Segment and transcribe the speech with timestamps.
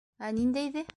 [0.29, 0.87] -Ә ниндәйҙе?